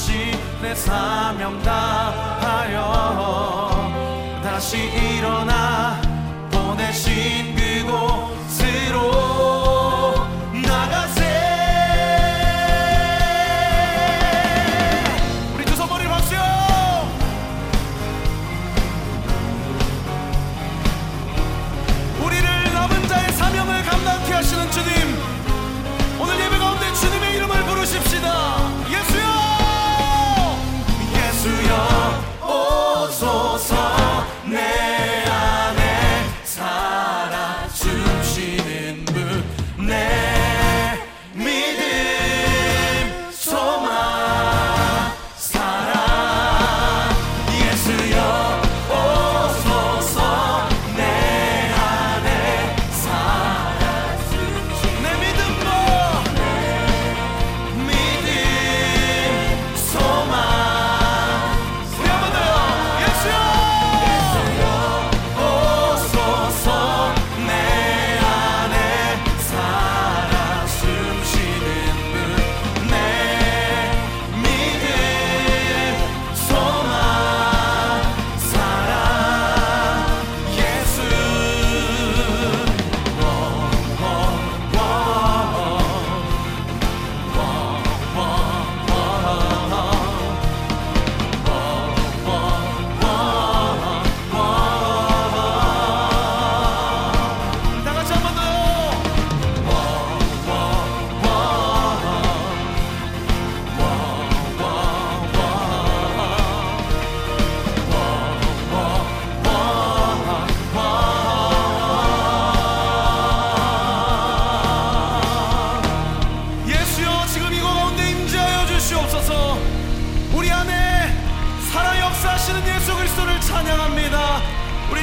[0.00, 2.80] 다시 내 사명 다하여.
[4.42, 6.00] 다시 일어나
[6.50, 8.39] 보내신 그곳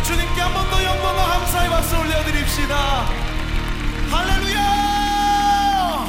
[0.07, 3.05] 주님께 한 번 더 영광과 감사의 박수 올려드립시다.
[4.09, 6.05] 할렐루야!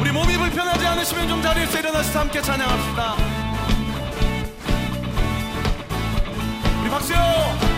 [0.00, 3.16] 우리 몸이 불편하지 않으시면 좀 자리에서 일어나서 함께 찬양합시다.
[6.80, 7.75] 우리 박수요!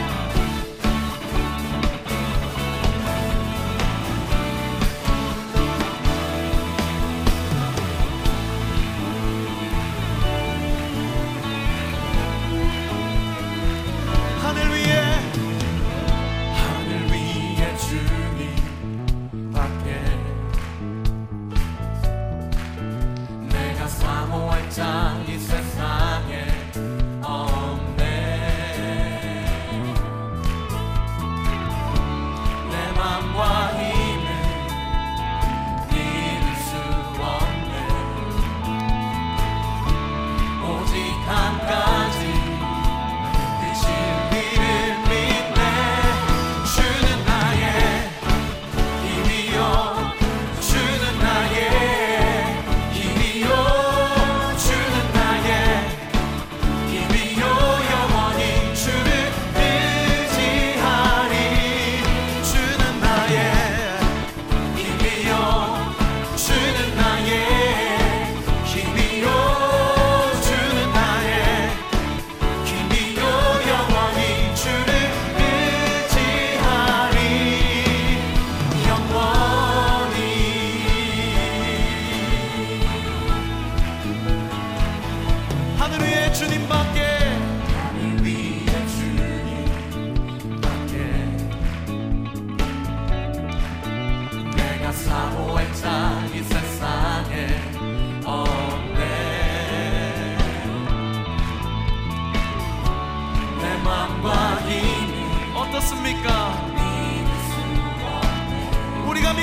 [24.70, 25.26] Time.
[25.26, 25.77] you said.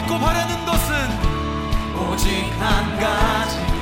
[0.06, 0.96] 믿고 바라는 것은
[1.98, 2.30] 오직
[2.60, 3.75] 한 가지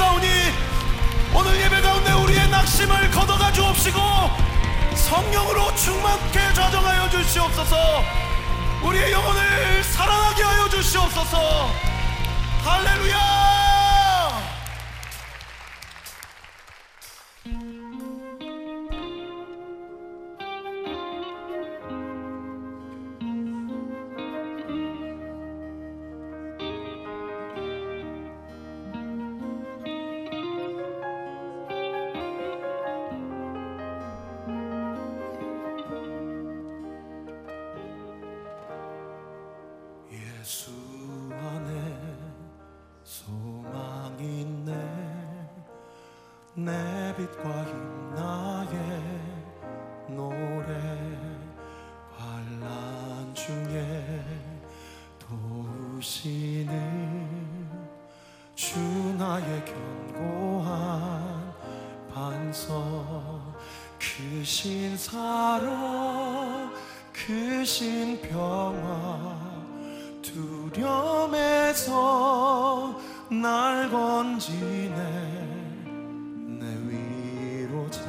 [0.00, 0.26] 없사오니
[1.34, 3.98] 오늘 예배 가운데 우리의 낙심을 걷어가 주옵시고
[4.94, 7.76] 성령으로 충만케 좌정하여 주시옵소서.
[8.82, 11.70] 우리의 영혼을 살아나게 하여 주시옵소서.
[12.64, 13.59] 할렐루야
[40.50, 40.72] 예수
[41.30, 41.70] 안에
[43.04, 44.72] 소망이 있네.
[46.54, 48.74] 내 빛과 힘 나의
[50.08, 50.74] 노래
[52.16, 54.24] 환란 중에
[55.20, 56.74] 도우시는
[58.56, 58.76] 주
[59.16, 61.54] 나의 견고한
[62.12, 63.54] 반석
[64.00, 66.74] 크신 사랑
[67.12, 69.29] 크신 평화
[70.80, 71.90] 두려움에서
[73.30, 74.96] 날 건지네.
[76.58, 78.00] 내 위로자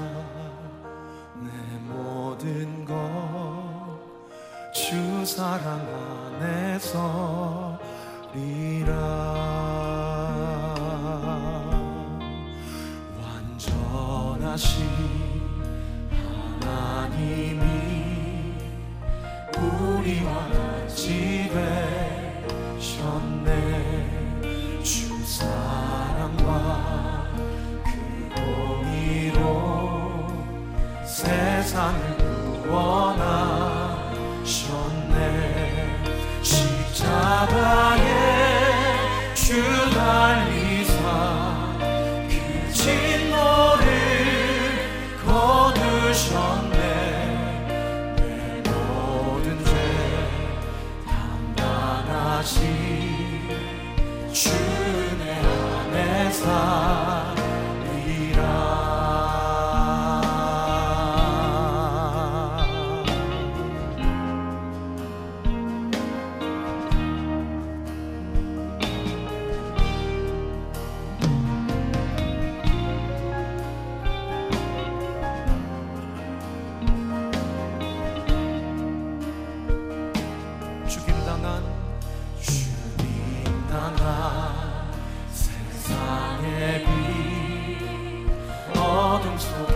[1.35, 1.49] 내
[1.87, 2.91] 모든 것
[4.73, 5.79] 주 사랑
[6.39, 7.79] 안에서
[8.33, 8.95] 리라.
[13.21, 14.85] 완전하신
[16.61, 17.61] 하나님이
[19.57, 21.90] 우리와 같이 되
[25.31, 27.23] 사랑과
[27.85, 27.91] 그
[28.35, 29.39] 공의로
[31.05, 32.17] 세상을
[32.63, 33.21] 구원하셨네.
[36.41, 38.01] 십자가에
[39.33, 40.99] 주 달리사
[42.27, 42.33] 그
[42.73, 43.85] 진노를
[45.25, 46.50] 거두셨네
[89.41, 89.70] 에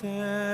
[0.00, 0.47] there.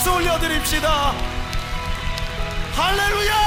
[0.00, 1.12] 박수 올려드립시다.
[2.74, 3.39] 할렐루야!